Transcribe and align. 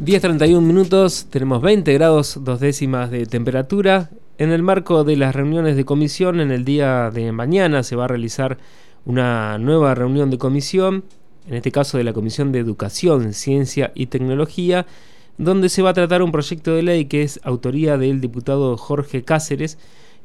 10.31 0.00 0.62
minutos, 0.62 1.26
tenemos 1.28 1.60
20 1.60 1.92
grados 1.92 2.38
dos 2.42 2.58
décimas 2.58 3.10
de 3.10 3.26
temperatura. 3.26 4.08
En 4.38 4.50
el 4.50 4.62
marco 4.62 5.04
de 5.04 5.14
las 5.14 5.36
reuniones 5.36 5.76
de 5.76 5.84
comisión, 5.84 6.40
en 6.40 6.50
el 6.50 6.64
día 6.64 7.10
de 7.10 7.32
mañana 7.32 7.82
se 7.82 7.96
va 7.96 8.06
a 8.06 8.08
realizar 8.08 8.56
una 9.04 9.58
nueva 9.58 9.94
reunión 9.94 10.30
de 10.30 10.38
comisión, 10.38 11.04
en 11.46 11.54
este 11.54 11.70
caso 11.70 11.98
de 11.98 12.04
la 12.04 12.14
Comisión 12.14 12.50
de 12.50 12.60
Educación, 12.60 13.34
Ciencia 13.34 13.92
y 13.94 14.06
Tecnología, 14.06 14.86
donde 15.36 15.68
se 15.68 15.82
va 15.82 15.90
a 15.90 15.94
tratar 15.94 16.22
un 16.22 16.32
proyecto 16.32 16.74
de 16.74 16.82
ley 16.82 17.04
que 17.04 17.22
es 17.22 17.38
autoría 17.42 17.98
del 17.98 18.22
diputado 18.22 18.78
Jorge 18.78 19.22
Cáceres, 19.22 19.76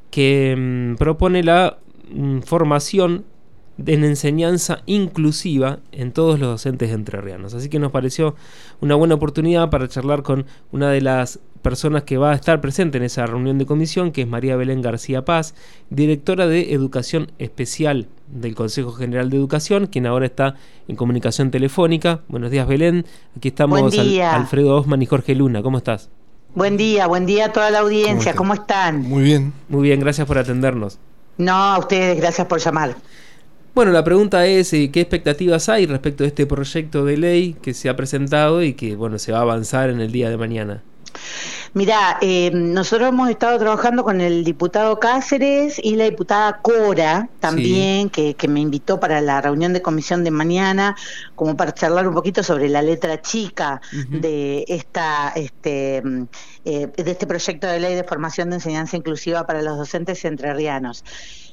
que 0.09 0.55
mm, 0.57 0.95
propone 0.95 1.43
la 1.43 1.79
mm, 2.13 2.39
formación 2.43 3.25
en 3.77 4.03
enseñanza 4.03 4.81
inclusiva 4.85 5.79
en 5.91 6.11
todos 6.11 6.39
los 6.39 6.49
docentes 6.49 6.91
entrerrianos. 6.91 7.53
Así 7.53 7.69
que 7.69 7.79
nos 7.79 7.91
pareció 7.91 8.35
una 8.81 8.95
buena 8.95 9.15
oportunidad 9.15 9.69
para 9.69 9.87
charlar 9.87 10.23
con 10.23 10.45
una 10.71 10.89
de 10.89 11.01
las 11.01 11.39
personas 11.61 12.03
que 12.03 12.17
va 12.17 12.31
a 12.31 12.35
estar 12.35 12.61
presente 12.61 12.97
en 12.97 13.03
esa 13.03 13.25
reunión 13.25 13.57
de 13.57 13.65
comisión, 13.65 14.11
que 14.11 14.21
es 14.21 14.27
María 14.27 14.55
Belén 14.55 14.83
García 14.83 15.25
Paz, 15.25 15.55
directora 15.89 16.45
de 16.45 16.73
Educación 16.73 17.31
Especial 17.39 18.07
del 18.27 18.53
Consejo 18.53 18.91
General 18.91 19.29
de 19.29 19.37
Educación, 19.37 19.87
quien 19.87 20.05
ahora 20.05 20.27
está 20.27 20.55
en 20.87 20.95
comunicación 20.95 21.49
telefónica. 21.49 22.21
Buenos 22.27 22.51
días, 22.51 22.67
Belén. 22.67 23.05
Aquí 23.35 23.47
estamos 23.47 23.81
Alfredo 23.97 24.77
Osman 24.77 25.01
y 25.01 25.07
Jorge 25.07 25.33
Luna. 25.33 25.63
¿Cómo 25.63 25.79
estás? 25.79 26.09
Buen 26.53 26.77
día, 26.77 27.07
buen 27.07 27.25
día 27.25 27.47
a 27.47 27.51
toda 27.51 27.69
la 27.71 27.79
audiencia. 27.79 28.33
¿Cómo, 28.33 28.53
están? 28.53 29.01
Muy 29.01 29.23
bien. 29.23 29.51
Muy 29.67 29.81
bien, 29.83 29.99
gracias 29.99 30.25
por 30.27 30.37
atendernos. 30.37 30.99
No, 31.37 31.51
a 31.51 31.79
ustedes, 31.79 32.15
gracias 32.17 32.47
por 32.47 32.59
llamar. 32.59 32.95
Bueno, 33.75 33.91
la 33.91 34.05
pregunta 34.05 34.45
es 34.45 34.71
eh, 34.71 34.89
qué 34.89 35.01
expectativas 35.01 35.67
hay 35.67 35.85
respecto 35.85 36.23
de 36.23 36.29
este 36.29 36.45
proyecto 36.45 37.03
de 37.03 37.17
ley 37.17 37.57
que 37.61 37.73
se 37.73 37.89
ha 37.89 37.95
presentado 37.97 38.63
y 38.63 38.73
que 38.73 38.95
bueno 38.95 39.19
se 39.19 39.33
va 39.33 39.39
a 39.39 39.41
avanzar 39.41 39.89
en 39.89 39.99
el 39.99 40.13
día 40.13 40.29
de 40.29 40.37
mañana. 40.37 40.81
Mira, 41.73 42.17
eh, 42.21 42.51
nosotros 42.53 43.09
hemos 43.09 43.29
estado 43.29 43.59
trabajando 43.59 44.05
con 44.05 44.21
el 44.21 44.45
diputado 44.45 44.97
Cáceres 44.97 45.77
y 45.83 45.97
la 45.97 46.05
diputada 46.05 46.61
Cora 46.61 47.27
también, 47.41 48.09
que, 48.09 48.35
me 48.47 48.61
invitó 48.61 48.97
para 48.97 49.19
la 49.19 49.41
reunión 49.41 49.73
de 49.73 49.81
comisión 49.81 50.23
de 50.23 50.31
mañana, 50.31 50.95
como 51.35 51.57
para 51.57 51.73
charlar 51.73 52.07
un 52.07 52.13
poquito 52.13 52.43
sobre 52.43 52.69
la 52.69 52.81
letra 52.81 53.21
chica 53.21 53.81
de 54.09 54.63
esta, 54.69 55.33
este, 55.35 55.97
eh, 56.63 56.87
de 56.95 57.11
este 57.11 57.27
proyecto 57.27 57.67
de 57.67 57.81
ley 57.81 57.95
de 57.95 58.05
formación 58.05 58.51
de 58.51 58.55
enseñanza 58.55 58.95
inclusiva 58.95 59.45
para 59.45 59.61
los 59.61 59.77
docentes 59.77 60.23
entrerrianos. 60.23 61.03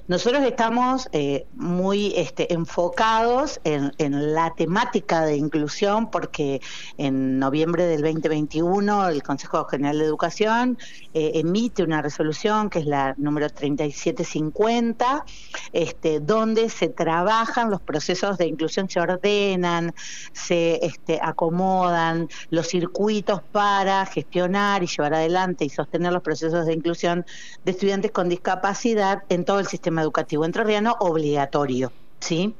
Nosotros 0.08 0.42
estamos 0.42 1.08
eh, 1.12 1.46
muy 1.54 2.12
este, 2.16 2.52
enfocados 2.52 3.60
en, 3.62 3.92
la 4.34 4.52
temática 4.54 5.24
de 5.24 5.36
inclusión 5.36 6.10
porque 6.10 6.60
en 6.98 7.38
noviembre 7.38 7.86
del 7.86 8.02
2021 8.02 9.08
el 9.08 9.22
Consejo 9.22 9.64
General 9.66 9.96
de 9.98 10.04
Educación 10.04 10.76
eh, 11.14 11.32
emite 11.36 11.84
una 11.84 12.02
resolución 12.02 12.68
que 12.68 12.80
es 12.80 12.86
la 12.86 13.14
número 13.16 13.48
3750, 13.48 15.24
este, 15.72 16.18
donde 16.18 16.68
se 16.68 16.88
trabajan 16.88 17.70
los 17.70 17.80
procesos 17.80 18.38
de 18.38 18.48
inclusión, 18.48 18.90
se 18.90 18.98
ordenan, 18.98 19.94
se 20.32 20.84
este, 20.84 21.20
acomodan 21.22 22.28
los 22.50 22.66
circuitos 22.66 23.40
para 23.52 24.04
gestionar 24.06 24.82
y 24.82 24.88
llevar 24.88 25.14
adelante 25.14 25.64
y 25.64 25.68
sostener 25.68 26.12
los 26.12 26.22
procesos 26.22 26.66
de 26.66 26.72
inclusión 26.72 27.24
de 27.64 27.70
estudiantes 27.70 28.10
con 28.10 28.28
discapacidad 28.28 29.22
en 29.28 29.44
todo 29.44 29.60
el 29.60 29.68
sistema 29.68 29.91
educativo 30.00 30.44
entrerriano 30.44 30.96
obligatorio. 31.00 31.92
¿sí? 32.22 32.54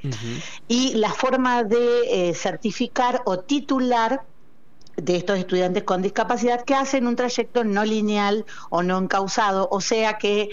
Y 0.69 0.95
la 0.95 1.11
forma 1.11 1.63
de 1.63 2.31
eh, 2.31 2.35
certificar 2.35 3.23
o 3.25 3.39
titular 3.39 4.25
de 4.97 5.17
estos 5.17 5.39
estudiantes 5.39 5.85
con 5.85 6.03
discapacidad 6.03 6.65
que 6.65 6.75
hacen 6.75 7.07
un 7.07 7.17
trayecto 7.17 7.65
no 7.65 7.85
lineal 7.85 8.45
o 8.71 8.83
no 8.83 8.99
encausado, 8.99 9.69
o 9.71 9.81
sea 9.81 10.19
que 10.19 10.51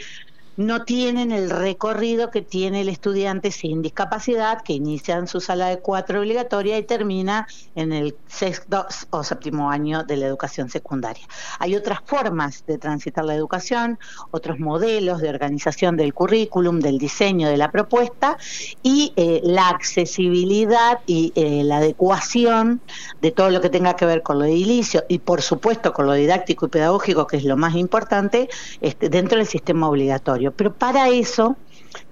no 0.58 0.84
tienen 0.84 1.32
el 1.32 1.50
recorrido 1.50 2.32
que 2.32 2.42
tiene 2.42 2.82
el 2.82 2.90
estudiante 2.90 3.52
sin 3.52 3.82
discapacidad, 3.82 4.62
que 4.62 4.74
inicia 4.74 5.16
en 5.16 5.28
su 5.28 5.40
sala 5.40 5.68
de 5.68 5.80
cuatro 5.80 6.20
obligatoria 6.20 6.78
y 6.78 6.84
termina 6.84 7.48
en 7.76 7.94
el 7.94 8.16
sexto 8.28 8.86
o 9.10 9.24
séptimo 9.24 9.72
año 9.72 10.04
de 10.04 10.18
la 10.18 10.26
educación 10.28 10.70
secundaria. 10.70 11.26
Hay 11.60 11.76
otras 11.76 12.00
formas 12.06 12.66
de 12.68 12.78
transitar 12.78 13.26
la 13.26 13.36
educación, 13.36 14.00
otros 14.32 14.60
modelos 14.60 15.22
de 15.22 15.30
organización 15.30 15.98
del 15.98 16.14
currículum, 16.14 16.80
del 16.80 16.98
diseño 16.98 17.50
de 17.50 17.58
la 17.58 17.72
propuesta 17.72 18.38
y 18.84 19.14
eh, 19.16 19.42
la 19.44 19.70
accesibilidad 19.70 21.00
y 21.06 21.32
eh, 21.36 21.64
la 21.64 21.78
adecuación 21.78 22.82
de 23.22 23.32
todo 23.32 23.50
lo 23.50 23.62
que 23.62 23.70
tenga 23.70 23.96
que 23.96 24.06
ver 24.06 24.24
con 24.24 24.40
lo 24.40 24.46
edilicio 24.46 25.04
y 25.08 25.20
por 25.20 25.42
supuesto 25.42 25.94
con 25.94 26.06
lo 26.06 26.14
didáctico 26.14 26.66
y 26.66 26.70
pedagógico, 26.70 27.28
que 27.28 27.38
es 27.38 27.44
lo 27.44 27.58
más 27.58 27.76
importante, 27.76 28.50
este, 28.82 29.10
dentro 29.10 29.38
del 29.38 29.48
sistema 29.48 29.90
obligatorio. 29.90 30.49
Pero 30.52 30.74
para 30.74 31.10
eso, 31.10 31.58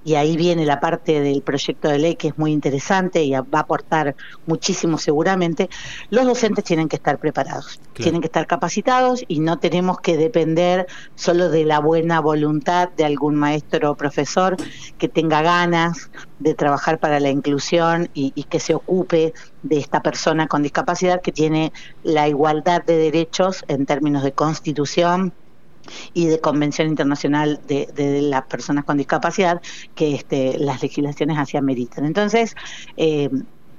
y 0.03 0.15
ahí 0.15 0.37
viene 0.37 0.65
la 0.65 0.79
parte 0.79 1.19
del 1.19 1.41
proyecto 1.41 1.89
de 1.89 1.99
ley 1.99 2.15
que 2.15 2.29
es 2.29 2.37
muy 2.37 2.51
interesante 2.51 3.23
y 3.23 3.31
va 3.31 3.45
a 3.51 3.59
aportar 3.59 4.15
muchísimo 4.45 4.97
seguramente, 4.97 5.69
los 6.09 6.25
docentes 6.25 6.63
tienen 6.63 6.87
que 6.87 6.95
estar 6.95 7.19
preparados, 7.19 7.79
tienen 7.93 8.21
que 8.21 8.27
estar 8.27 8.47
capacitados 8.47 9.23
y 9.27 9.39
no 9.39 9.59
tenemos 9.59 9.99
que 9.99 10.17
depender 10.17 10.87
solo 11.15 11.49
de 11.49 11.65
la 11.65 11.79
buena 11.79 12.21
voluntad 12.21 12.89
de 12.95 13.05
algún 13.05 13.35
maestro 13.35 13.91
o 13.91 13.95
profesor 13.95 14.55
que 14.97 15.09
tenga 15.09 15.41
ganas 15.41 16.09
de 16.39 16.53
trabajar 16.53 16.99
para 16.99 17.19
la 17.19 17.29
inclusión 17.29 18.09
y, 18.13 18.31
y 18.35 18.43
que 18.45 18.59
se 18.59 18.75
ocupe 18.75 19.33
de 19.63 19.77
esta 19.77 20.01
persona 20.01 20.47
con 20.47 20.63
discapacidad 20.63 21.21
que 21.21 21.31
tiene 21.31 21.73
la 22.03 22.27
igualdad 22.27 22.83
de 22.83 22.97
derechos 22.97 23.65
en 23.67 23.85
términos 23.85 24.23
de 24.23 24.31
constitución 24.31 25.33
y 26.13 26.25
de 26.27 26.39
Convención 26.39 26.87
Internacional 26.87 27.59
de, 27.67 28.21
las 28.21 28.43
Personas 28.43 28.85
con 28.85 28.97
Discapacidad 28.97 29.61
que 29.95 30.15
este, 30.15 30.57
las 30.59 30.81
legislaciones 30.81 31.37
así 31.37 31.57
ameritan. 31.57 32.05
Entonces, 32.05 32.55
eh, 32.95 33.29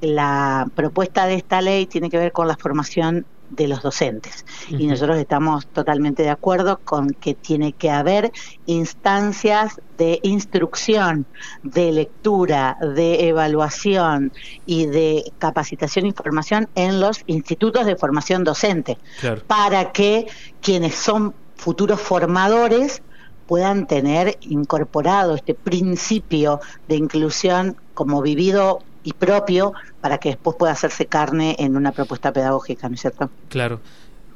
la 0.00 0.68
propuesta 0.74 1.26
de 1.26 1.34
esta 1.34 1.60
ley 1.60 1.86
tiene 1.86 2.10
que 2.10 2.18
ver 2.18 2.32
con 2.32 2.46
la 2.46 2.56
formación 2.56 3.26
de 3.50 3.68
los 3.68 3.82
docentes. 3.82 4.44
Y 4.68 4.86
nosotros 4.86 5.16
estamos 5.18 5.66
totalmente 5.68 6.22
de 6.22 6.30
acuerdo 6.30 6.80
con 6.84 7.10
que 7.10 7.34
tiene 7.34 7.72
que 7.72 7.90
haber 7.90 8.32
instancias 8.66 9.80
de 9.96 10.20
instrucción, 10.22 11.26
de 11.62 11.92
lectura, 11.92 12.76
de 12.80 13.28
evaluación 13.28 14.32
y 14.66 14.86
de 14.86 15.32
capacitación 15.38 16.06
y 16.06 16.12
formación 16.12 16.68
en 16.74 17.00
los 17.00 17.22
institutos 17.26 17.86
de 17.86 17.96
formación 17.96 18.44
docente 18.44 18.98
para 19.46 19.92
que 19.92 20.26
quienes 20.60 20.94
son 20.94 21.34
futuros 21.58 22.00
formadores 22.00 23.02
puedan 23.46 23.86
tener 23.86 24.38
incorporado 24.40 25.34
este 25.34 25.54
principio 25.54 26.60
de 26.88 26.96
inclusión 26.96 27.76
como 27.94 28.22
vivido 28.22 28.80
y 29.02 29.12
propio 29.12 29.72
para 30.00 30.18
que 30.18 30.30
después 30.30 30.56
pueda 30.56 30.72
hacerse 30.72 31.06
carne 31.06 31.56
en 31.58 31.76
una 31.76 31.92
propuesta 31.92 32.32
pedagógica, 32.32 32.88
¿no 32.88 32.94
es 32.94 33.00
cierto? 33.00 33.30
Claro. 33.48 33.80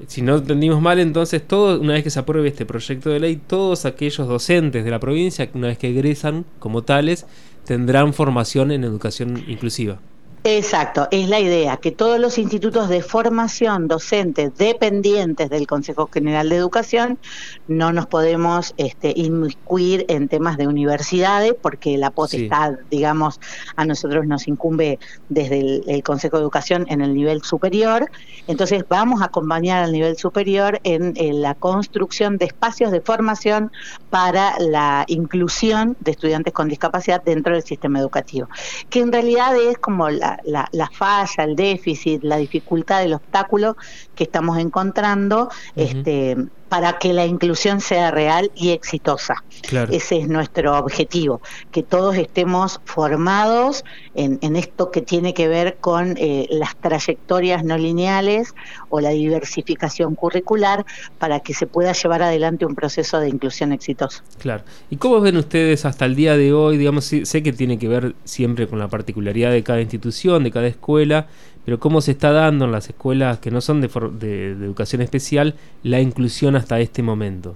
Si 0.07 0.23
no 0.23 0.37
entendimos 0.37 0.81
mal, 0.81 0.99
entonces, 0.99 1.47
todo, 1.47 1.81
una 1.81 1.93
vez 1.93 2.03
que 2.03 2.11
se 2.11 2.19
apruebe 2.19 2.49
este 2.49 2.67
proyecto 2.67 3.11
de 3.11 3.21
ley, 3.21 3.37
todos 3.37 3.85
aquellos 3.85 4.27
docentes 4.27 4.85
de 4.85 4.91
la 4.91 4.99
provincia, 4.99 5.49
una 5.55 5.69
vez 5.69 5.79
que 5.79 5.91
egresan 5.91 6.45
como 6.59 6.83
tales, 6.83 7.27
tendrán 7.65 8.15
formación 8.15 8.73
en 8.73 8.83
educación 8.83 9.45
inclusiva. 9.47 10.01
Exacto, 10.45 11.07
es 11.13 11.29
la 11.29 11.39
idea, 11.39 11.77
que 11.77 11.93
todos 11.93 12.19
los 12.19 12.37
institutos 12.37 12.89
de 12.89 13.01
formación 13.01 13.87
docentes 13.87 14.51
dependientes 14.59 15.49
del 15.49 15.69
Consejo 15.69 16.09
General 16.13 16.49
de 16.49 16.57
Educación 16.57 17.21
no 17.69 17.93
nos 17.93 18.09
podemos 18.09 18.75
este, 18.77 19.13
inmiscuir 19.15 20.05
en 20.09 20.27
temas 20.27 20.57
de 20.57 20.67
universidades 20.67 21.55
porque 21.55 21.97
la 21.97 22.11
potestad, 22.11 22.73
digamos, 22.91 23.39
a 23.77 23.85
nosotros 23.85 24.27
nos 24.27 24.49
incumbe 24.49 24.99
desde 25.29 25.61
el, 25.87 26.03
Consejo 26.03 26.39
de 26.39 26.43
Educación 26.43 26.87
en 26.89 27.03
el 27.03 27.15
nivel 27.15 27.43
superior. 27.43 28.11
Entonces 28.49 28.85
vamos 28.89 29.23
a 29.23 29.27
acompañar 29.27 29.85
al 29.85 29.93
nivel 29.93 30.17
superior 30.17 30.81
en, 30.83 31.15
la 31.41 31.55
construcción 31.55 32.37
de 32.37 32.47
espacios 32.47 32.91
de 32.91 33.01
formación 33.01 33.71
para 34.11 34.59
la 34.59 35.05
inclusión 35.07 35.97
de 36.01 36.11
estudiantes 36.11 36.53
con 36.53 36.69
discapacidad 36.69 37.23
dentro 37.23 37.55
del 37.55 37.63
sistema 37.63 38.01
educativo, 38.01 38.49
que 38.91 38.99
en 38.99 39.13
realidad 39.13 39.57
es 39.57 39.79
como 39.79 40.11
la 40.11 40.32
la, 40.45 40.69
falla, 40.93 41.45
el 41.45 41.57
déficit, 41.57 42.23
la 42.25 42.37
dificultad, 42.37 43.03
el 43.03 43.15
obstáculo 43.15 43.77
que 44.15 44.25
estamos 44.25 44.59
encontrando 44.59 45.49
este, 45.75 46.37
para 46.73 46.99
que 46.99 47.13
la 47.13 47.27
inclusión 47.27 47.83
sea 47.83 48.11
real 48.11 48.51
y 48.55 48.71
exitosa. 48.71 49.45
Ese 49.91 50.21
es 50.21 50.29
nuestro 50.29 50.79
objetivo, 50.79 51.43
que 51.71 51.83
todos 51.83 52.17
estemos 52.17 52.81
formados 52.87 53.85
en, 54.15 54.57
esto 54.57 54.91
que 54.91 55.03
tiene 55.03 55.35
que 55.35 55.49
ver 55.49 55.77
con 55.83 56.15
eh, 56.17 56.47
las 56.49 56.75
trayectorias 56.77 57.63
no 57.63 57.77
lineales 57.77 58.55
o 58.89 59.03
la 59.03 59.11
diversificación 59.11 60.15
curricular 60.15 60.87
para 61.19 61.41
que 61.41 61.53
se 61.53 61.67
pueda 61.67 61.93
llevar 61.93 62.23
adelante 62.23 62.65
un 62.65 62.75
proceso 62.75 63.21
de 63.21 63.29
inclusión 63.29 63.73
exitoso. 63.73 64.23
Claro. 64.39 64.65
¿Y 64.89 64.97
cómo 64.97 65.21
ven 65.21 65.37
ustedes 65.37 65.85
hasta 65.85 66.07
el 66.07 66.17
día 66.17 66.39
de 66.39 66.55
hoy? 66.55 66.79
Digamos, 66.79 67.05
sé 67.05 67.43
que 67.43 67.53
tiene 67.53 67.79
que 67.79 67.89
ver 67.89 68.15
siempre 68.25 68.67
con 68.67 68.79
la 68.79 68.89
particularidad 68.89 69.51
de 69.51 69.63
cada 69.63 69.83
institución, 69.83 70.43
de 70.43 70.51
cada 70.51 70.69
escuela, 70.69 71.27
pero 71.65 71.79
cómo 71.79 72.01
se 72.01 72.13
está 72.13 72.33
dando 72.33 72.65
en 72.65 72.73
las 72.73 72.89
escuelas 72.89 73.39
que 73.39 73.51
no 73.51 73.61
son 73.61 73.81
de, 73.81 73.89
de 74.19 74.51
educación 74.53 75.03
especial 75.03 75.55
la 75.83 76.01
inclusión 76.01 76.57
hasta 76.63 76.81
este 76.81 77.03
momento. 77.03 77.55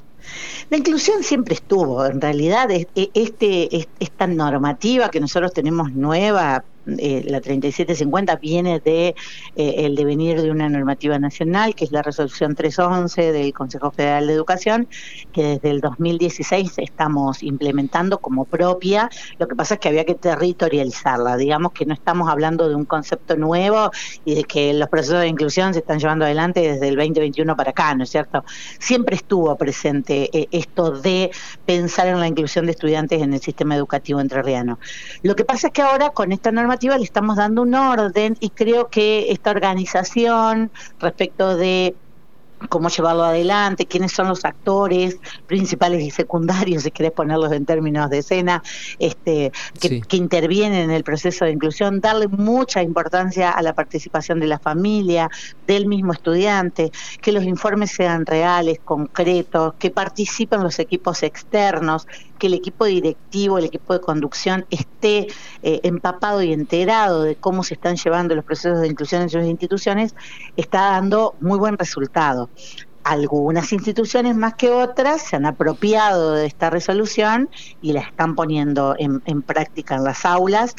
La 0.70 0.76
inclusión 0.76 1.23
siempre 1.23 1.55
estuvo, 1.55 2.05
en 2.05 2.20
realidad 2.20 2.70
e, 2.70 2.88
este, 3.14 3.88
esta 4.00 4.26
normativa 4.26 5.08
que 5.08 5.20
nosotros 5.20 5.53
tenemos 5.53 5.93
nueva 5.93 6.64
eh, 6.87 7.25
la 7.27 7.41
3750 7.41 8.37
viene 8.37 8.81
de 8.81 9.09
eh, 9.56 9.75
el 9.79 9.97
devenir 9.97 10.41
de 10.41 10.50
una 10.50 10.69
normativa 10.69 11.19
nacional, 11.19 11.75
que 11.75 11.85
es 11.85 11.93
la 11.93 12.03
resolución 12.03 12.55
311 12.55 13.33
del 13.33 13.53
Consejo 13.53 13.91
Federal 13.91 14.27
de 14.29 14.33
Educación, 14.33 14.88
que 15.33 15.43
desde 15.43 15.71
el 15.71 15.81
2016 15.81 16.79
estamos 16.79 17.43
implementando 17.43 18.19
como 18.19 18.44
propia. 18.44 19.11
Lo 19.38 19.49
que 19.49 19.56
pasa 19.56 19.75
es 19.75 19.81
que 19.81 19.88
había 19.88 20.05
que 20.05 20.15
territorializarla. 20.15 21.37
Digamos 21.37 21.73
que 21.73 21.87
no 21.87 21.94
estamos 21.94 22.29
hablando 22.29 22.69
de 22.69 22.77
un 22.77 22.85
concepto 22.85 23.37
nuevo 23.37 23.91
y 24.25 24.37
de 24.37 24.44
que 24.44 24.73
los 24.73 24.88
procesos 24.88 25.21
de 25.21 25.29
inclusión 25.29 25.73
se 25.73 25.81
están 25.81 25.99
llevando 25.99 26.25
adelante 26.25 26.61
desde 26.61 26.88
el 26.88 26.97
2021 26.97 27.56
para 27.56 27.71
acá, 27.71 27.94
¿no 27.94 28.05
es 28.05 28.11
cierto? 28.11 28.44
Siempre 28.79 29.17
estuvo 29.17 29.55
presente 29.56 30.31
eh, 30.33 30.49
esto 30.53 30.93
de 30.93 31.31
pensar 31.65 32.06
en 32.06 32.21
la 32.21 32.29
inclusión 32.29 32.67
de 32.67 32.73
estudiantes 32.73 33.21
en 33.23 33.35
el 33.35 33.41
sistema 33.41 33.75
educativo 33.75 34.21
entrerriano. 34.21 34.79
Lo 35.23 35.35
que 35.35 35.44
pasa 35.44 35.69
es 35.69 35.73
que 35.73 35.83
ahora 35.83 36.11
con 36.11 36.31
esta 36.33 36.53
normativa 36.53 36.75
le 36.82 37.05
estamos 37.05 37.37
dando 37.37 37.62
un 37.62 37.75
orden 37.75 38.37
y 38.40 38.50
creo 38.50 38.88
que 38.88 39.31
esta 39.31 39.50
organización 39.50 40.70
respecto 41.00 41.56
de 41.56 41.94
cómo 42.69 42.88
llevarlo 42.88 43.25
adelante, 43.25 43.87
quiénes 43.87 44.12
son 44.12 44.28
los 44.28 44.44
actores 44.44 45.19
principales 45.46 46.02
y 46.02 46.11
secundarios, 46.11 46.84
si 46.84 46.90
querés 46.90 47.12
ponerlos 47.12 47.52
en 47.52 47.67
términos 47.67 48.08
de 48.11 48.19
escena, 48.19 48.62
este, 48.99 49.52
que, 49.78 50.17
intervienen 50.17 50.84
en 50.84 50.90
el 50.90 51.05
proceso 51.05 51.44
de 51.44 51.52
inclusión, 51.52 52.00
darle 52.00 52.28
mucha 52.28 52.82
importancia 52.82 53.50
a 53.50 53.62
la 53.62 53.75
participación 53.75 54.40
de 54.40 54.46
la 54.46 54.58
familia, 54.58 55.28
del 55.67 55.87
mismo 55.87 56.12
estudiante, 56.12 56.90
que 57.20 57.32
los 57.32 57.44
informes 57.44 57.90
sean 57.90 58.25
reales, 58.25 58.81
concretos, 58.82 59.75
que 59.78 59.90
participen 59.90 60.62
los 60.62 60.78
equipos 60.78 61.23
externos, 61.23 62.06
que 62.37 62.47
el 62.47 62.55
equipo 62.55 62.85
directivo, 62.85 63.59
el 63.59 63.65
equipo 63.65 63.93
de 63.93 64.00
conducción 64.00 64.67
esté 64.71 65.29
eh, 65.62 65.81
empapado 65.83 66.43
y 66.43 66.53
enterado 66.53 67.23
de 67.23 67.37
cómo 67.37 67.62
se 67.62 67.75
están 67.75 67.97
llevando 67.97 68.35
los 68.35 68.44
procesos 68.44 68.81
de 68.81 68.88
inclusión 68.88 69.23
en 69.23 69.31
sus 69.31 69.44
instituciones, 69.44 70.15
está 70.56 70.93
dando 70.93 71.35
muy 71.41 71.59
buen 71.59 71.77
resultado. 71.79 72.49
Algunas 73.05 73.73
instituciones 73.73 74.35
más 74.35 74.55
que 74.55 74.71
otras 74.71 75.23
se 75.23 75.37
han 75.37 75.47
apropiado 75.47 76.33
de 76.33 76.47
esta 76.47 76.71
resolución 76.71 77.49
y 77.81 77.93
la 77.93 78.00
están 78.00 78.35
poniendo 78.35 78.97
en, 78.99 79.43
práctica 79.43 79.94
en 79.94 80.03
las 80.03 80.25
aulas. 80.25 80.75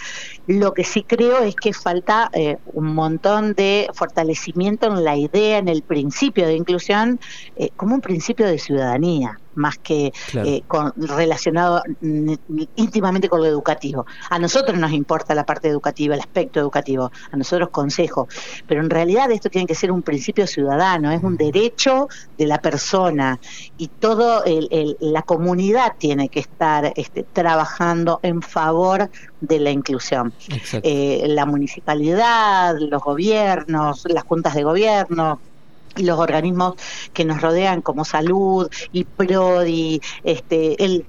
Lo 0.46 0.74
que 0.74 0.84
sí 0.84 1.04
creo 1.04 1.40
es 1.40 1.56
que 1.56 1.72
falta 1.72 2.30
eh, 2.34 2.58
un 2.74 2.94
montón 2.94 3.54
de 3.54 3.90
fortalecimiento 3.94 4.88
en 4.88 5.06
la 5.06 5.16
idea, 5.16 5.58
en 5.58 5.70
el 5.70 5.84
principio 5.84 6.48
de 6.48 6.56
inclusión, 6.56 7.18
eh, 7.56 7.70
como 7.78 7.96
un 7.96 8.02
principio 8.02 8.46
de 8.46 8.60
ciudadanía 8.60 9.40
más 9.58 9.78
que 9.78 10.14
eh, 10.34 10.62
con, 10.68 10.94
relacionado 10.96 11.84
íntimamente 12.76 13.30
con 13.30 13.42
lo 13.42 13.46
educativo. 13.46 14.06
A 14.30 14.40
nosotros 14.40 14.78
nos 14.78 14.92
importa 14.92 15.36
la 15.36 15.46
parte 15.46 15.68
educativa, 15.68 16.16
el 16.16 16.22
aspecto 16.22 16.60
educativo, 16.60 17.12
a 17.32 17.38
nosotros 17.38 17.70
consejo, 17.70 18.28
pero 18.68 18.82
en 18.82 18.90
realidad 18.90 19.32
esto 19.32 19.50
tiene 19.50 19.68
que 19.68 19.76
ser 19.76 19.92
un 19.92 20.02
principio 20.02 20.48
ciudadano, 20.48 21.12
es 21.12 21.24
un 21.24 21.38
derecho 21.38 22.08
de 22.38 22.48
la 22.48 22.60
persona 22.60 23.40
y 23.78 23.88
toda 23.88 24.44
la 25.00 25.22
comunidad 25.24 25.94
tiene 25.98 26.30
que 26.30 26.40
estar 26.40 26.94
este, 26.96 27.24
trabajando 27.24 28.20
en 28.24 28.42
favor 28.42 29.10
de 29.42 29.60
la 29.60 29.72
inclusión. 29.72 30.34
Eh, 30.84 31.26
la 31.28 31.46
municipalidad, 31.46 32.76
los 32.80 33.02
gobiernos, 33.02 34.06
las 34.10 34.24
juntas 34.24 34.56
de 34.56 34.64
gobierno, 34.64 35.40
y 35.98 36.04
los 36.04 36.20
organismos 36.20 36.76
que 37.14 37.26
nos 37.26 37.42
rodean 37.42 37.82
como 37.82 38.06
salud 38.06 38.70
y 38.92 39.04
PRODI, 39.04 40.02
este, 40.24 40.84
el, 40.84 41.06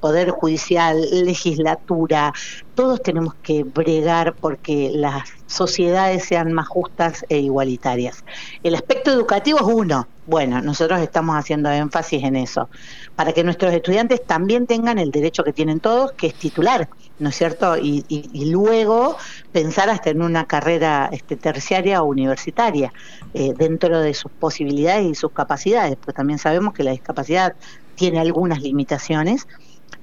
Poder 0.00 0.30
Judicial, 0.30 1.00
legislatura, 1.24 2.32
todos 2.74 3.00
tenemos 3.00 3.34
que 3.34 3.62
bregar 3.62 4.34
porque 4.34 4.90
las 4.92 5.22
sociedades 5.50 6.24
sean 6.24 6.52
más 6.52 6.68
justas 6.68 7.24
e 7.28 7.38
igualitarias. 7.38 8.24
El 8.62 8.74
aspecto 8.74 9.10
educativo 9.10 9.58
es 9.58 9.66
uno. 9.66 10.06
Bueno, 10.26 10.60
nosotros 10.62 11.00
estamos 11.00 11.36
haciendo 11.36 11.70
énfasis 11.70 12.22
en 12.22 12.36
eso, 12.36 12.68
para 13.16 13.32
que 13.32 13.42
nuestros 13.42 13.74
estudiantes 13.74 14.24
también 14.24 14.66
tengan 14.66 14.98
el 14.98 15.10
derecho 15.10 15.42
que 15.42 15.52
tienen 15.52 15.80
todos, 15.80 16.12
que 16.12 16.28
es 16.28 16.34
titular 16.34 16.88
¿no 17.20 17.28
es 17.28 17.36
cierto? 17.36 17.76
Y, 17.76 18.04
luego 18.50 19.16
pensar 19.52 19.90
hasta 19.90 20.10
en 20.10 20.22
una 20.22 20.46
carrera 20.46 21.08
este, 21.12 21.36
terciaria 21.36 22.02
o 22.02 22.06
universitaria, 22.06 22.92
eh, 23.34 23.52
dentro 23.56 24.00
de 24.00 24.14
sus 24.14 24.32
posibilidades 24.32 25.06
y 25.06 25.14
sus 25.14 25.30
capacidades, 25.30 25.96
porque 25.96 26.14
también 26.14 26.38
sabemos 26.38 26.72
que 26.74 26.82
la 26.82 26.90
discapacidad 26.90 27.54
tiene 27.94 28.18
algunas 28.18 28.62
limitaciones, 28.62 29.46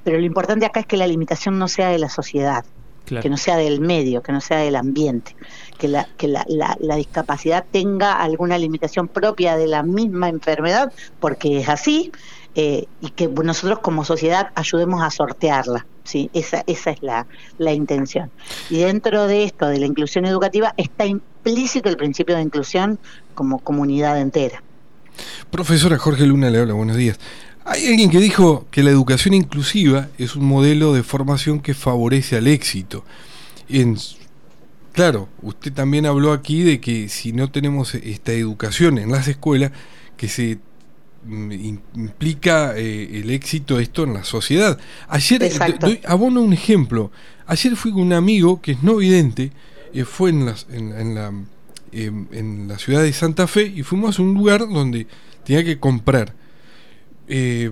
pero 0.03 0.19
lo 0.19 0.25
importante 0.25 0.65
acá 0.65 0.79
es 0.79 0.85
que 0.85 0.95
la 0.95 1.07
limitación 1.07 1.57
no 1.57 1.67
sea 1.67 1.89
de 1.89 1.97
la 1.97 2.09
sociedad, 2.09 2.63
que 3.07 3.29
no 3.29 3.37
sea 3.37 3.57
del 3.57 3.79
medio, 3.79 4.21
que 4.21 4.31
no 4.31 4.41
sea 4.41 4.59
del 4.59 4.75
ambiente, 4.75 5.35
que, 5.77 5.87
la, 5.87 6.07
que 6.17 6.27
la, 6.27 6.45
la, 6.47 6.95
discapacidad 6.95 7.65
tenga 7.71 8.21
alguna 8.21 8.57
limitación 8.57 9.07
propia 9.07 9.55
de 9.55 9.67
la 9.67 9.83
misma 9.83 10.29
enfermedad, 10.29 10.91
porque 11.19 11.59
es 11.59 11.69
así, 11.69 12.11
eh, 12.55 12.85
y 13.01 13.09
que 13.11 13.27
nosotros 13.27 13.79
como 13.79 14.03
sociedad 14.03 14.49
ayudemos 14.55 15.01
a 15.01 15.09
sortearla. 15.09 15.85
Sí, 16.03 16.29
esa, 16.33 16.63
esa 16.67 16.91
es 16.91 17.03
la, 17.03 17.27
la 17.57 17.73
intención. 17.73 18.31
Y 18.69 18.79
dentro 18.79 19.27
de 19.27 19.43
esto, 19.43 19.67
de 19.67 19.77
la 19.77 19.85
inclusión 19.85 20.25
educativa, 20.25 20.73
está 20.77 21.05
implícito 21.05 21.89
el 21.89 21.97
principio 21.97 22.35
de 22.35 22.41
inclusión 22.41 22.97
como 23.35 23.59
comunidad 23.59 24.19
entera. 24.19 24.63
Profesora 25.51 25.97
Jorge 25.97 26.25
Luna 26.25 26.49
le 26.49 26.59
habla, 26.59 26.73
buenos 26.73 26.95
días. 26.95 27.19
Hay 27.69 27.85
alguien 27.85 28.09
que 28.09 28.21
dijo 28.21 28.65
que 28.71 28.81
la 28.81 28.91
educación 28.91 29.33
inclusiva 29.33 30.07
es 30.17 30.37
un 30.37 30.45
modelo 30.45 30.93
de 30.93 31.03
formación 31.03 31.59
que 31.59 31.73
favorece 31.73 32.37
al 32.37 32.47
éxito. 32.47 33.03
En, 33.67 33.97
claro, 34.93 35.27
usted 35.41 35.73
también 35.73 36.05
habló 36.05 36.31
aquí 36.31 36.63
de 36.63 36.79
que 36.79 37.09
si 37.09 37.33
no 37.33 37.51
tenemos 37.51 37.93
esta 37.93 38.31
educación 38.31 38.97
en 38.97 39.11
las 39.11 39.27
escuelas, 39.27 39.73
que 40.15 40.29
se 40.29 40.59
mm, 41.25 41.51
implica 41.95 42.77
eh, 42.77 43.19
el 43.19 43.31
éxito 43.31 43.79
esto 43.79 44.05
en 44.05 44.13
la 44.13 44.23
sociedad. 44.23 44.79
Ayer, 45.09 45.51
doy, 45.77 45.99
abono 46.05 46.39
un 46.39 46.53
ejemplo. 46.53 47.11
Ayer 47.47 47.75
fui 47.75 47.91
con 47.91 48.03
un 48.03 48.13
amigo 48.13 48.61
que 48.61 48.71
es 48.71 48.83
no 48.83 48.95
vidente, 48.95 49.51
eh, 49.93 50.05
fue 50.05 50.29
en, 50.29 50.45
las, 50.45 50.67
en, 50.71 51.15
la, 51.15 51.33
em, 51.91 52.27
en 52.31 52.69
la 52.69 52.79
ciudad 52.79 53.03
de 53.03 53.11
Santa 53.11 53.45
Fe 53.45 53.73
y 53.75 53.83
fuimos 53.83 54.19
a 54.19 54.21
un 54.21 54.33
lugar 54.35 54.69
donde 54.69 55.05
tenía 55.43 55.65
que 55.65 55.79
comprar 55.79 56.33
eh, 57.27 57.71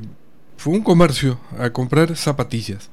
fue 0.57 0.73
un 0.73 0.81
comercio 0.81 1.39
a 1.59 1.69
comprar 1.69 2.15
zapatillas. 2.15 2.89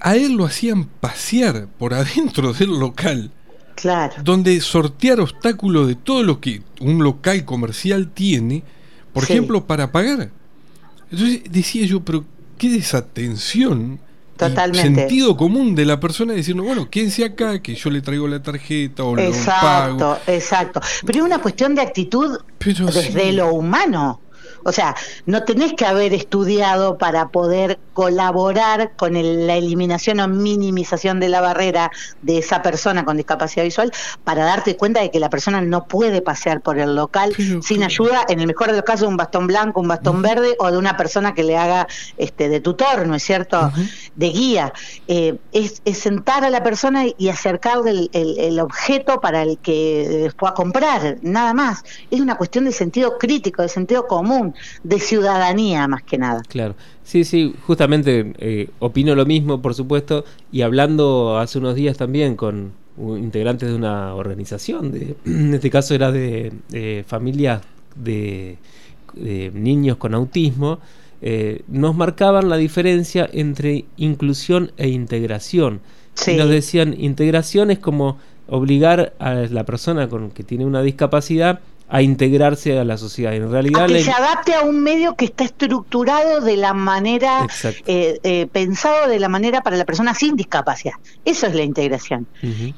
A 0.00 0.16
él 0.16 0.34
lo 0.34 0.44
hacían 0.44 0.84
pasear 0.84 1.66
por 1.78 1.94
adentro 1.94 2.52
del 2.52 2.70
local. 2.78 3.30
Claro. 3.74 4.14
Donde 4.22 4.60
sortear 4.60 5.20
obstáculos 5.20 5.88
de 5.88 5.94
todo 5.94 6.22
lo 6.22 6.40
que 6.40 6.62
un 6.80 7.02
local 7.02 7.44
comercial 7.44 8.10
tiene, 8.12 8.62
por 9.12 9.24
ejemplo, 9.24 9.66
para 9.66 9.90
pagar. 9.90 10.30
Entonces 11.10 11.42
decía 11.50 11.86
yo, 11.86 12.00
pero 12.00 12.24
qué 12.58 12.70
desatención. 12.70 13.98
Totalmente. 14.36 15.02
sentido 15.02 15.36
común 15.36 15.74
de 15.74 15.84
la 15.84 16.00
persona 16.00 16.32
diciendo, 16.32 16.64
bueno, 16.64 16.90
quédense 16.90 17.24
acá, 17.24 17.62
que 17.62 17.74
yo 17.76 17.90
le 17.90 18.00
traigo 18.00 18.26
la 18.26 18.42
tarjeta 18.42 19.04
o 19.04 19.16
exacto, 19.16 19.92
lo 19.92 20.00
pago. 20.00 20.18
Exacto, 20.26 20.80
Pero 21.06 21.18
es 21.20 21.24
una 21.24 21.38
cuestión 21.38 21.74
de 21.76 21.82
actitud 21.82 22.38
desde 22.58 23.32
lo 23.32 23.52
humano. 23.52 24.20
O 24.64 24.72
sea, 24.72 24.94
no 25.26 25.44
tenés 25.44 25.74
que 25.74 25.86
haber 25.86 26.12
estudiado 26.14 26.98
para 26.98 27.30
poder 27.30 27.80
colaborar 27.92 28.92
con 28.96 29.14
la 29.14 29.54
eliminación 29.56 30.20
o 30.20 30.28
minimización 30.28 31.20
de 31.20 31.28
la 31.28 31.40
barrera 31.40 31.90
de 32.22 32.38
esa 32.38 32.62
persona 32.62 33.04
con 33.04 33.16
discapacidad 33.16 33.64
visual 33.64 33.92
para 34.24 34.44
darte 34.44 34.76
cuenta 34.76 35.00
de 35.00 35.10
que 35.10 35.20
la 35.20 35.30
persona 35.30 35.60
no 35.60 35.86
puede 35.86 36.22
pasear 36.22 36.60
por 36.60 36.78
el 36.78 36.94
local 36.94 37.34
sin 37.62 37.82
ayuda, 37.82 38.24
en 38.28 38.40
el 38.40 38.46
mejor 38.46 38.68
de 38.68 38.74
los 38.74 38.82
casos, 38.82 39.08
un 39.08 39.16
bastón 39.16 39.46
blanco, 39.46 39.80
un 39.80 39.88
bastón 39.88 40.22
verde 40.22 40.56
o 40.58 40.70
de 40.70 40.78
una 40.78 40.96
persona 40.96 41.34
que 41.34 41.42
le 41.42 41.56
haga 41.56 41.86
este 42.16 42.48
de 42.48 42.60
tutor, 42.60 43.06
¿no 43.06 43.14
es 43.14 43.22
cierto? 43.22 43.72
De 44.14 44.28
guía. 44.30 44.72
Eh, 45.08 45.38
es, 45.52 45.82
sentar 45.98 46.44
a 46.44 46.50
la 46.50 46.62
persona 46.62 47.04
y 47.16 47.28
acercarle 47.28 48.08
el, 48.12 48.60
objeto 48.60 49.20
para 49.20 49.42
el 49.42 49.58
que 49.58 50.30
pueda 50.36 50.54
comprar, 50.54 51.18
nada 51.22 51.54
más. 51.54 51.84
Es 52.10 52.20
una 52.20 52.36
cuestión 52.36 52.64
de 52.64 52.72
sentido 52.72 53.18
crítico, 53.18 53.62
de 53.62 53.68
sentido 53.68 54.06
común, 54.06 54.54
de 54.82 54.98
ciudadanía 54.98 55.86
más 55.88 56.02
que 56.02 56.18
nada. 56.18 56.42
Claro. 56.48 56.74
Sí, 57.04 57.24
sí, 57.24 57.54
justamente 57.66 58.32
eh, 58.38 58.68
opino 58.78 59.14
lo 59.14 59.26
mismo, 59.26 59.60
por 59.60 59.74
supuesto, 59.74 60.24
y 60.52 60.62
hablando 60.62 61.38
hace 61.38 61.58
unos 61.58 61.74
días 61.74 61.96
también 61.96 62.36
con 62.36 62.72
integrantes 62.98 63.68
de 63.68 63.74
una 63.74 64.14
organización, 64.14 64.92
de, 64.92 65.16
en 65.24 65.54
este 65.54 65.70
caso 65.70 65.94
era 65.94 66.12
de, 66.12 66.52
familias 67.06 67.62
de, 67.96 68.58
niños 69.14 69.96
con 69.98 70.14
autismo, 70.14 70.78
eh, 71.20 71.62
nos 71.68 71.94
marcaban 71.94 72.48
la 72.48 72.56
diferencia 72.56 73.28
entre 73.32 73.84
inclusión 73.96 74.72
e 74.76 74.88
integración. 74.88 75.80
Nos 76.36 76.48
decían, 76.48 76.94
integración 76.98 77.70
es 77.70 77.78
como 77.78 78.18
obligar 78.48 79.14
a 79.18 79.34
la 79.34 79.64
persona 79.64 80.08
con 80.08 80.30
que 80.30 80.42
tiene 80.42 80.66
una 80.66 80.82
discapacidad 80.82 81.60
a 81.92 82.00
integrarse 82.00 82.78
a 82.78 82.84
la 82.84 82.96
sociedad. 82.96 83.34
En 83.34 83.52
realidad, 83.52 83.84
a 83.84 83.86
que 83.86 84.02
se 84.02 84.10
adapte 84.10 84.54
a 84.54 84.62
un 84.62 84.82
medio 84.82 85.14
que 85.14 85.26
está 85.26 85.44
estructurado 85.44 86.40
de 86.40 86.56
la 86.56 86.72
manera, 86.72 87.46
eh, 87.86 88.18
eh, 88.22 88.46
pensado 88.50 89.08
de 89.08 89.20
la 89.20 89.28
manera 89.28 89.60
para 89.60 89.76
la 89.76 89.84
persona 89.84 90.14
sin 90.14 90.34
discapacidad. 90.34 90.94
Eso 91.26 91.46
es 91.46 91.54
la 91.54 91.64
integración. 91.64 92.26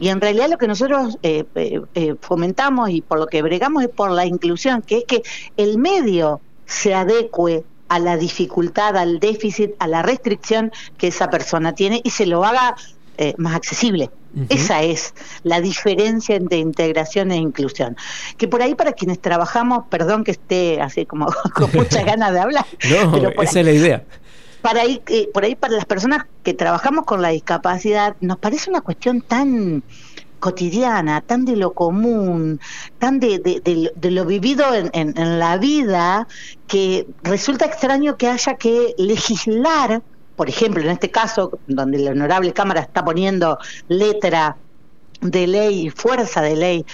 Y 0.01 0.09
en 0.09 0.21
realidad 0.21 0.51
lo 0.51 0.59
que 0.59 0.67
nosotros 0.67 1.17
eh, 1.23 1.45
fomentamos 2.23 2.91
y 2.91 3.03
por 3.03 3.21
lo 3.21 3.29
que 3.29 3.41
bregamos 3.41 3.85
es 3.85 3.89
por 3.89 4.11
la 4.11 4.27
inclusión, 4.27 4.83
que 4.83 4.99
es 4.99 5.05
que 5.05 5.23
el 5.57 5.79
medio 5.79 6.41
se 6.67 6.93
adecue 6.93 7.63
a 7.89 8.01
la 8.01 8.17
dificultad, 8.17 8.97
al 8.97 9.21
déficit, 9.21 9.75
a 9.79 9.87
la 9.87 10.03
restricción 10.03 10.73
que 10.99 11.07
esa 11.07 11.31
persona 11.31 11.73
tiene 11.73 12.01
y 12.03 12.11
se 12.11 12.27
lo 12.27 12.45
haga 12.45 12.75
más 13.37 13.55
accesible. 13.55 14.11
Esa 14.49 14.83
es 14.83 15.15
la 15.43 15.61
diferencia 15.61 16.37
entre 16.37 16.59
integración 16.59 17.31
e 17.31 17.37
inclusión. 17.37 17.97
Que 18.37 18.49
por 18.49 18.63
ahí 18.63 18.75
para 18.75 18.93
quienes 18.93 19.21
trabajamos, 19.21 19.85
perdón 19.89 20.25
que 20.25 20.33
esté 20.33 20.81
así 20.81 21.07
como 21.07 21.27
con 21.55 21.71
muchas 21.73 22.05
ganas 22.07 22.33
de 22.33 22.41
hablar. 22.41 22.67
No, 22.91 23.43
esa 23.43 23.61
es 23.61 23.67
la 23.67 23.73
idea. 23.73 24.05
Para 24.63 24.81
ahí, 24.81 25.03
eh, 25.09 25.29
por 25.33 25.45
ahí 25.45 25.55
para 25.55 25.75
las 25.75 25.85
personas 25.85 26.27
que 26.43 26.55
trabajamos 26.55 27.05
con 27.05 27.21
la 27.21 27.29
discapacidad, 27.29 28.17
nos 28.21 28.39
parece 28.39 28.71
una 28.71 28.81
cuestión 28.81 29.21
tan 29.21 29.83
cotidiana, 30.41 31.21
tan 31.21 31.45
de 31.45 31.57
lo 31.57 31.73
común, 31.73 32.61
tan 32.99 33.19
de, 33.21 33.39
de, 33.39 34.11
lo 34.11 34.25
vivido 34.27 34.75
en, 34.75 34.91
en 34.93 35.39
la 35.39 35.57
vida, 35.57 36.29
que 36.67 37.07
resulta 37.23 37.65
extraño 37.65 38.17
que 38.17 38.29
haya 38.29 38.55
que 38.57 38.95
legislar 38.99 40.03
por 40.37 40.49
ejemplo, 40.49 40.83
en 40.83 40.91
este 40.91 41.11
caso, 41.11 41.59
donde 41.67 41.99
la 41.99 42.11
honorable 42.11 42.53
Cámara 42.53 42.81
está 42.81 43.05
poniendo 43.05 43.59
letra 43.89 44.57
de 45.21 45.47
ley 45.47 45.91
fuerza 45.91 46.43
de 46.43 46.57
ley, 46.57 46.87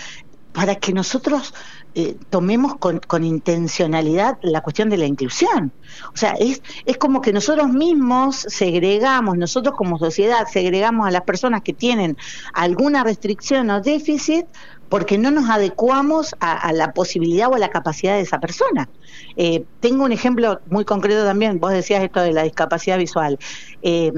para 0.52 0.74
que 0.76 0.92
nosotros 0.92 1.54
eh, 1.94 2.16
tomemos 2.30 2.76
con, 2.76 3.24
intencionalidad 3.24 4.38
la 4.42 4.60
cuestión 4.60 4.90
de 4.90 4.96
la 4.96 5.06
inclusión. 5.06 5.72
O 6.12 6.16
sea, 6.16 6.32
es, 6.38 6.62
es 6.86 6.96
como 6.96 7.20
que 7.20 7.32
nosotros 7.32 7.68
mismos 7.68 8.36
segregamos, 8.48 9.36
nosotros 9.36 9.74
como 9.76 9.98
sociedad 9.98 10.46
segregamos 10.50 11.06
a 11.06 11.10
las 11.10 11.22
personas 11.22 11.62
que 11.62 11.72
tienen 11.72 12.16
alguna 12.52 13.04
restricción 13.04 13.70
o 13.70 13.80
déficit 13.80 14.46
porque 14.90 15.18
no 15.18 15.30
nos 15.30 15.48
adecuamos 15.48 16.34
a, 16.40 16.72
la 16.72 16.92
posibilidad 16.92 17.48
o 17.48 17.54
a 17.54 17.60
la 17.60 17.70
capacidad 17.70 18.14
de 18.16 18.22
esa 18.22 18.40
persona. 18.40 18.88
Eh, 19.36 19.64
tengo 19.78 20.04
un 20.04 20.10
ejemplo 20.10 20.60
muy 20.68 20.84
concreto 20.84 21.24
también, 21.24 21.60
vos 21.60 21.70
decías 21.70 22.02
esto 22.02 22.20
de 22.20 22.32
la 22.32 22.42
discapacidad 22.42 22.98
visual. 22.98 23.38
Eh, 23.82 24.12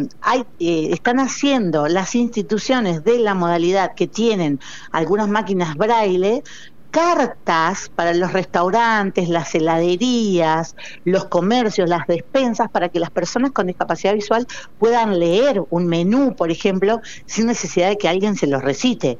eh, 0.58 0.88
están 0.90 1.20
haciendo 1.20 1.88
las 1.88 2.14
instituciones 2.14 3.04
de 3.04 3.18
la 3.18 3.34
modalidad 3.34 3.94
que 3.94 4.06
tienen 4.06 4.60
algunas 4.92 5.28
máquinas 5.28 5.76
braille, 5.76 6.42
cartas 6.92 7.90
para 7.96 8.12
los 8.12 8.32
restaurantes, 8.34 9.30
las 9.30 9.54
heladerías, 9.54 10.76
los 11.04 11.24
comercios, 11.24 11.88
las 11.88 12.06
despensas, 12.06 12.70
para 12.70 12.90
que 12.90 13.00
las 13.00 13.10
personas 13.10 13.50
con 13.52 13.66
discapacidad 13.66 14.14
visual 14.14 14.46
puedan 14.78 15.18
leer 15.18 15.62
un 15.70 15.86
menú, 15.86 16.36
por 16.36 16.50
ejemplo, 16.50 17.00
sin 17.24 17.46
necesidad 17.46 17.88
de 17.88 17.96
que 17.96 18.08
alguien 18.08 18.36
se 18.36 18.46
los 18.46 18.62
recite. 18.62 19.18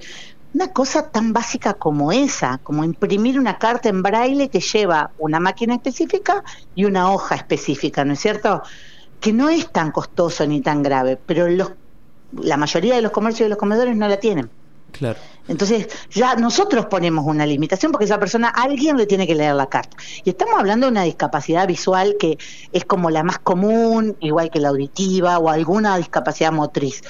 Una 0.52 0.68
cosa 0.68 1.08
tan 1.08 1.32
básica 1.32 1.72
como 1.72 2.12
esa, 2.12 2.58
como 2.62 2.84
imprimir 2.84 3.40
una 3.40 3.58
carta 3.58 3.88
en 3.88 4.02
braille 4.02 4.50
que 4.50 4.60
lleva 4.60 5.10
una 5.16 5.40
máquina 5.40 5.74
específica 5.74 6.44
y 6.74 6.84
una 6.84 7.10
hoja 7.10 7.36
específica, 7.36 8.04
¿no 8.04 8.12
es 8.12 8.20
cierto? 8.20 8.62
Que 9.18 9.32
no 9.32 9.48
es 9.48 9.72
tan 9.72 9.92
costoso 9.92 10.46
ni 10.46 10.60
tan 10.60 10.82
grave, 10.82 11.18
pero 11.24 11.48
los, 11.48 11.72
la 12.32 12.58
mayoría 12.58 12.96
de 12.96 13.02
los 13.02 13.12
comercios 13.12 13.46
y 13.46 13.48
los 13.48 13.58
comedores 13.58 13.96
no 13.96 14.08
la 14.08 14.18
tienen. 14.18 14.50
Claro. 14.92 15.18
Entonces, 15.48 15.88
ya 16.10 16.36
nosotros 16.36 16.86
ponemos 16.86 17.24
una 17.26 17.44
limitación 17.44 17.90
porque 17.90 18.04
esa 18.04 18.20
persona, 18.20 18.48
alguien 18.48 18.96
le 18.96 19.06
tiene 19.06 19.26
que 19.26 19.34
leer 19.34 19.54
la 19.54 19.66
carta. 19.68 19.96
Y 20.24 20.30
estamos 20.30 20.58
hablando 20.58 20.86
de 20.86 20.92
una 20.92 21.02
discapacidad 21.02 21.66
visual 21.66 22.16
que 22.18 22.38
es 22.72 22.84
como 22.84 23.10
la 23.10 23.24
más 23.24 23.38
común, 23.38 24.16
igual 24.20 24.50
que 24.50 24.60
la 24.60 24.68
auditiva 24.68 25.38
o 25.38 25.48
alguna 25.48 25.96
discapacidad 25.96 26.52
motriz 26.52 27.02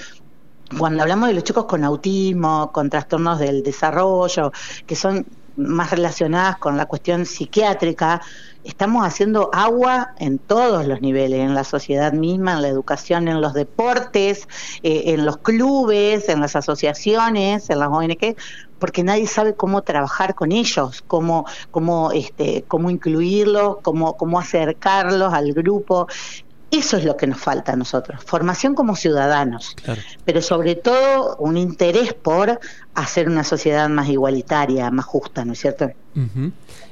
cuando 0.79 1.03
hablamos 1.03 1.29
de 1.29 1.35
los 1.35 1.45
chicos 1.45 1.67
con 1.67 1.85
autismo, 1.85 2.71
con 2.73 2.89
trastornos 2.89 3.39
del 3.39 3.63
desarrollo, 3.63 4.53
que 4.87 4.97
son 4.97 5.27
más 5.69 5.91
relacionadas 5.91 6.59
con 6.59 6.77
la 6.77 6.87
cuestión 6.87 7.27
psiquiátrica, 7.27 8.21
estamos 8.65 9.07
haciendo 9.07 9.51
agua 9.53 10.15
en 10.19 10.39
todos 10.39 10.87
los 10.87 11.01
niveles, 11.01 11.41
en 11.41 11.55
la 11.55 11.65
sociedad 11.65 12.13
misma, 12.13 12.53
en 12.53 12.63
la 12.63 12.69
educación, 12.69 13.29
en 13.29 13.41
los 13.41 13.55
deportes, 13.55 14.49
eh, 14.83 15.05
en 15.07 15.25
los 15.25 15.39
clubes, 15.39 16.29
en 16.29 16.41
las 16.41 16.57
asociaciones, 16.57 17.71
en 17.71 17.79
las 17.79 17.89
ONG, 17.89 18.37
porque 18.79 19.05
nadie 19.05 19.27
sabe 19.27 19.55
cómo 19.55 19.83
trabajar 19.83 20.35
con 20.35 20.53
ellos, 20.53 21.03
cómo, 21.07 21.47
cómo, 21.71 22.13
este, 22.13 22.65
cómo 22.67 22.91
incluirlos, 22.91 23.77
cómo, 23.83 24.17
cómo 24.17 24.39
acercarlos 24.39 25.33
al 25.33 25.53
grupo. 25.53 26.09
Eso 26.73 26.97
es 26.97 27.05
lo 27.05 27.19
que 27.19 27.27
nos 27.27 27.39
falta 27.39 27.75
a 27.75 27.77
nosotros, 27.77 28.25
formación 28.25 28.75
como 28.75 28.97
ciudadanos, 28.97 29.77
pero 30.25 30.41
sobre 30.41 30.75
todo 30.75 31.37
un 31.37 31.59
interés 31.59 32.15
por 32.15 32.59
hacer 32.95 33.29
una 33.29 33.45
sociedad 33.45 33.91
más 33.91 34.09
igualitaria, 34.09 34.91
más 34.91 35.05
justa, 35.05 35.45
¿no 35.45 35.53
es 35.53 35.61
cierto? 35.61 35.91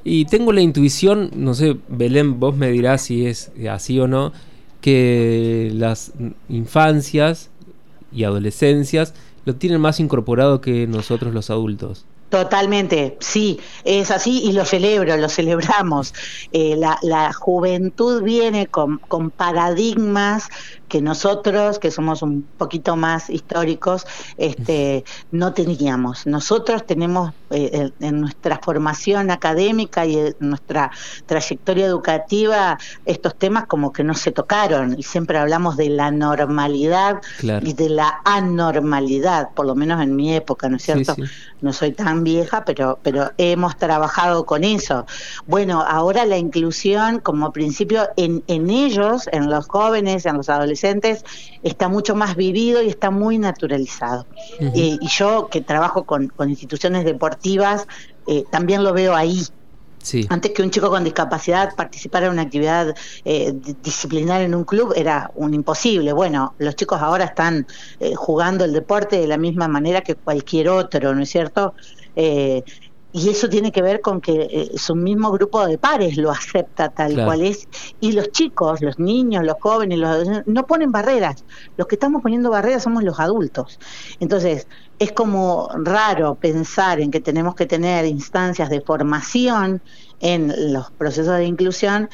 Y 0.05 0.27
tengo 0.27 0.53
la 0.53 0.61
intuición, 0.61 1.31
no 1.35 1.55
sé, 1.55 1.79
Belén, 1.89 2.39
vos 2.39 2.55
me 2.55 2.71
dirás 2.71 3.01
si 3.01 3.27
es 3.27 3.53
así 3.71 3.99
o 3.99 4.07
no, 4.07 4.33
que 4.83 5.71
las 5.75 6.13
infancias 6.51 7.49
y 8.13 8.25
adolescencias 8.25 9.15
lo 9.47 9.57
tienen 9.57 9.81
más 9.81 9.99
incorporado 9.99 10.61
que 10.61 10.87
nosotros 10.87 11.33
los 11.33 11.49
adultos. 11.49 12.05
Totalmente, 12.31 13.17
sí, 13.19 13.59
es 13.83 14.13
así 14.13 14.43
y 14.45 14.53
lo 14.53 14.65
celebro, 14.65 15.17
lo 15.17 15.29
celebramos. 15.29 16.15
Eh, 16.53 16.77
la, 16.77 16.97
la, 17.03 17.33
juventud 17.33 18.23
viene 18.23 18.69
con, 18.69 18.99
con 18.99 19.31
paradigmas 19.31 20.49
que 20.91 21.01
nosotros, 21.01 21.79
que 21.79 21.91
somos 21.91 22.23
un 22.23 22.43
poquito 22.43 22.97
más 22.97 23.31
históricos, 23.31 24.07
este, 24.37 25.05
no 25.31 25.55
teníamos. 25.55 26.27
Nosotros 26.27 26.85
tenemos 26.85 27.33
eh, 27.51 27.91
en 28.01 28.21
nuestra 28.21 28.59
formación 28.63 29.31
académica 29.31 30.05
y 30.05 30.19
en 30.19 30.35
nuestra 30.41 30.91
trayectoria 31.27 31.87
educativa 31.87 32.77
estos 33.07 33.37
temas 33.37 33.67
como 33.67 33.93
que 33.93 34.03
no 34.03 34.15
se 34.15 34.33
tocaron 34.33 34.97
y 34.99 35.05
siempre 35.05 35.39
hablamos 35.39 35.77
de 35.77 35.91
la 35.91 36.11
normalidad 36.11 37.21
y 37.63 37.73
de 37.73 37.89
la 37.89 38.21
anormalidad, 38.25 39.51
por 39.55 39.67
lo 39.67 39.77
menos 39.77 40.03
en 40.03 40.17
mi 40.17 40.35
época, 40.35 40.69
¿no 40.69 40.77
es 40.77 40.83
cierto? 40.83 41.15
No 41.61 41.73
soy 41.73 41.93
tan 41.93 42.20
vieja, 42.25 42.65
pero, 42.65 42.99
pero 43.03 43.31
hemos 43.39 43.77
trabajado 43.77 44.45
con 44.47 44.65
eso. 44.65 45.07
Bueno, 45.47 45.85
ahora 45.87 46.25
la 46.25 46.39
inclusión 46.39 47.21
como 47.21 47.53
principio 47.53 48.09
en, 48.17 48.43
en 48.47 48.71
ellos, 48.71 49.29
en 49.33 49.51
los 49.51 49.67
jóvenes, 49.67 50.27
en 50.27 50.37
los 50.37 50.49
adolescentes, 50.49 51.25
está 51.63 51.89
mucho 51.89 52.15
más 52.15 52.37
vivido 52.37 52.83
y 52.83 52.89
está 52.89 53.11
muy 53.11 53.39
naturalizado. 53.39 54.27
y 54.75 54.99
yo 55.09 55.49
que 55.51 55.61
trabajo 55.61 56.05
con, 56.05 56.31
instituciones 56.49 57.05
deportivas, 57.05 57.87
eh, 58.27 58.45
también 58.51 58.83
lo 58.85 58.93
veo 58.93 59.15
ahí. 59.15 59.45
Antes 60.31 60.53
que 60.53 60.63
un 60.63 60.71
chico 60.71 60.89
con 60.89 61.05
discapacidad 61.05 61.75
participara 61.77 62.27
en 62.27 62.33
una 62.33 62.43
actividad 62.43 62.95
eh, 63.27 63.53
disciplinar 63.83 64.41
en 64.41 64.55
un 64.55 64.65
club 64.65 64.95
era 64.97 65.31
un 65.35 65.53
imposible. 65.53 66.13
Bueno, 66.15 66.55
los 66.59 66.75
chicos 66.75 67.03
ahora 67.03 67.27
están 67.27 67.67
eh, 68.01 68.15
jugando 68.15 68.65
el 68.65 68.73
deporte 68.73 69.21
de 69.21 69.27
la 69.27 69.37
misma 69.37 69.69
manera 69.69 70.01
que 70.01 70.15
cualquier 70.15 70.71
otro, 70.71 71.15
¿no 71.15 71.23
es 71.23 71.29
cierto? 71.29 71.75
Eh, 72.17 72.63
y 73.13 73.29
eso 73.29 73.49
tiene 73.49 73.73
que 73.73 73.83
ver 73.83 74.01
con 74.01 74.21
que 74.21 74.49
eh, 74.51 74.71
su 74.79 74.95
mismo 74.95 75.33
grupo 75.33 75.67
de 75.67 75.79
pares 75.79 76.17
lo 76.17 76.31
acepta 76.31 76.91
tal 76.91 77.15
cual 77.25 77.43
es 77.43 77.67
y 77.99 78.13
los 78.13 78.31
chicos, 78.31 78.81
los 78.83 79.01
niños, 79.01 79.45
los 79.45 79.57
jóvenes, 79.61 79.99
los 79.99 80.47
no 80.47 80.67
ponen 80.67 80.93
barreras. 80.93 81.45
Los 81.77 81.89
que 81.89 81.97
estamos 81.97 82.23
poniendo 82.23 82.51
barreras 82.51 82.85
somos 82.85 83.03
los 83.03 83.19
adultos. 83.19 83.81
Entonces, 84.21 84.69
es 84.99 85.11
como 85.13 85.69
raro 85.83 86.37
pensar 86.37 87.01
en 87.01 87.11
que 87.11 87.21
tenemos 87.21 87.57
que 87.57 87.67
tener 87.67 88.05
instancias 88.05 88.71
de 88.71 88.81
formación 88.81 89.83
en 90.21 90.73
los 90.73 90.93
procesos 90.93 91.37
de 91.37 91.47
inclusión 91.47 92.09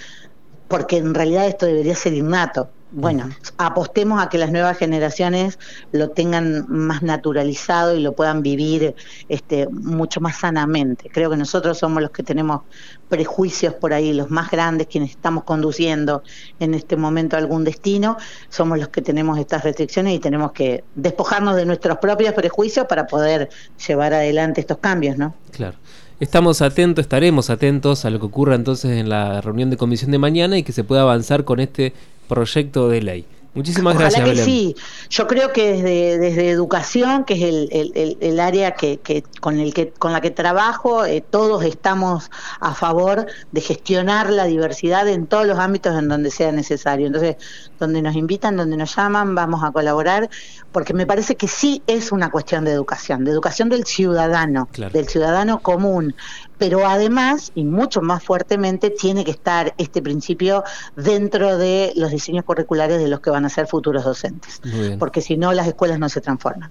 porque 0.68 0.96
en 0.96 1.14
realidad 1.14 1.46
esto 1.46 1.66
debería 1.66 1.94
ser 1.94 2.14
innato 2.14 2.70
bueno, 2.92 3.28
apostemos 3.58 4.22
a 4.22 4.28
que 4.28 4.38
las 4.38 4.52
nuevas 4.52 4.78
generaciones 4.78 5.58
lo 5.92 6.10
tengan 6.10 6.66
más 6.68 7.02
naturalizado 7.02 7.96
y 7.96 8.00
lo 8.00 8.14
puedan 8.14 8.42
vivir 8.42 8.94
este, 9.28 9.66
mucho 9.68 10.20
más 10.20 10.36
sanamente. 10.36 11.10
Creo 11.12 11.28
que 11.28 11.36
nosotros 11.36 11.78
somos 11.78 12.00
los 12.00 12.12
que 12.12 12.22
tenemos 12.22 12.62
prejuicios 13.08 13.74
por 13.74 13.92
ahí, 13.92 14.12
los 14.12 14.30
más 14.30 14.50
grandes, 14.50 14.86
quienes 14.86 15.10
estamos 15.10 15.44
conduciendo 15.44 16.22
en 16.60 16.74
este 16.74 16.96
momento 16.96 17.36
algún 17.36 17.64
destino, 17.64 18.16
somos 18.48 18.78
los 18.78 18.88
que 18.88 19.02
tenemos 19.02 19.38
estas 19.38 19.64
restricciones 19.64 20.14
y 20.14 20.18
tenemos 20.20 20.52
que 20.52 20.84
despojarnos 20.94 21.56
de 21.56 21.66
nuestros 21.66 21.98
propios 21.98 22.34
prejuicios 22.34 22.86
para 22.86 23.06
poder 23.06 23.48
llevar 23.86 24.14
adelante 24.14 24.60
estos 24.60 24.78
cambios, 24.78 25.16
¿no? 25.18 25.34
Claro. 25.50 25.76
Estamos 26.18 26.62
atentos, 26.62 27.02
estaremos 27.02 27.50
atentos 27.50 28.06
a 28.06 28.10
lo 28.10 28.18
que 28.18 28.24
ocurra 28.24 28.54
entonces 28.54 28.92
en 28.92 29.10
la 29.10 29.42
reunión 29.42 29.68
de 29.68 29.76
comisión 29.76 30.10
de 30.12 30.18
mañana 30.18 30.56
y 30.56 30.62
que 30.62 30.72
se 30.72 30.82
pueda 30.82 31.02
avanzar 31.02 31.44
con 31.44 31.60
este 31.60 31.92
proyecto 32.26 32.88
de 32.88 33.02
ley. 33.02 33.26
Muchísimas 33.56 33.98
gracias. 33.98 34.22
Ojalá 34.22 34.34
que 34.34 34.44
sí. 34.44 34.76
Yo 35.08 35.26
creo 35.26 35.50
que 35.54 35.72
desde, 35.72 36.18
desde 36.18 36.50
educación, 36.50 37.24
que 37.24 37.34
es 37.34 37.42
el, 37.42 38.16
el, 38.20 38.38
área 38.38 38.72
que, 38.72 38.98
que, 38.98 39.24
con, 39.40 39.58
el 39.58 39.72
que, 39.72 39.88
con 39.88 40.12
la 40.12 40.20
que 40.20 40.30
trabajo, 40.30 41.06
eh, 41.06 41.22
todos 41.22 41.64
estamos 41.64 42.30
a 42.60 42.74
favor 42.74 43.26
de 43.52 43.60
gestionar 43.62 44.28
la 44.28 44.44
diversidad 44.44 45.08
en 45.08 45.26
todos 45.26 45.46
los 45.46 45.58
ámbitos 45.58 45.98
en 45.98 46.08
donde 46.08 46.30
sea 46.30 46.52
necesario. 46.52 47.06
Entonces, 47.06 47.36
donde 47.80 48.02
nos 48.02 48.14
invitan, 48.14 48.58
donde 48.58 48.76
nos 48.76 48.94
llaman, 48.94 49.34
vamos 49.34 49.64
a 49.64 49.72
colaborar, 49.72 50.28
porque 50.76 50.92
me 50.92 51.06
parece 51.06 51.36
que 51.36 51.48
sí 51.48 51.80
es 51.86 52.12
una 52.12 52.30
cuestión 52.30 52.66
de 52.66 52.70
educación, 52.70 53.24
de 53.24 53.30
educación 53.30 53.70
del 53.70 53.86
ciudadano, 53.86 54.68
del 54.92 55.08
ciudadano 55.08 55.60
común. 55.60 56.14
Pero 56.58 56.86
además, 56.86 57.50
y 57.54 57.64
mucho 57.64 58.02
más 58.02 58.22
fuertemente, 58.22 58.90
tiene 58.90 59.24
que 59.24 59.30
estar 59.30 59.72
este 59.78 60.02
principio 60.02 60.64
dentro 60.94 61.56
de 61.56 61.94
los 61.96 62.10
diseños 62.10 62.44
curriculares 62.44 62.98
de 62.98 63.08
los 63.08 63.20
que 63.20 63.30
van 63.30 63.46
a 63.46 63.48
ser 63.48 63.66
futuros 63.66 64.04
docentes. 64.04 64.60
Porque 64.98 65.22
si 65.22 65.38
no, 65.38 65.54
las 65.54 65.66
escuelas 65.66 65.98
no 65.98 66.10
se 66.10 66.20
transforman. 66.20 66.70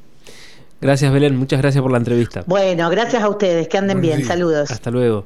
Gracias, 0.79 1.11
Belén. 1.11 1.35
Muchas 1.35 1.59
gracias 1.59 1.81
por 1.81 1.91
la 1.91 1.97
entrevista. 1.97 2.43
Bueno, 2.45 2.87
gracias 2.91 3.23
a 3.23 3.27
ustedes. 3.27 3.67
Que 3.67 3.79
anden 3.79 4.01
bien. 4.01 4.23
Saludos. 4.23 4.69
Hasta 4.69 4.91
luego. 4.91 5.25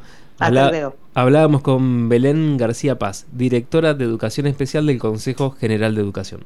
Hablábamos 1.16 1.64
con 1.64 2.08
Belén 2.08 2.56
García 2.56 2.98
Paz, 2.98 3.26
directora 3.34 3.94
de 3.94 4.06
Educación 4.06 4.48
Especial 4.48 4.86
del 4.86 5.00
Consejo 5.00 5.52
General 5.52 5.94
de 5.96 6.02
Educación. 6.02 6.46